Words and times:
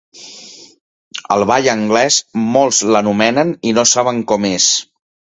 El 1.35 1.43
ball 1.49 1.67
anglès, 1.73 2.17
molts 2.55 2.79
l'anomenen 2.95 3.51
i 3.73 3.75
no 3.79 3.83
saben 3.91 4.23
com 4.33 4.49
és. 4.51 4.71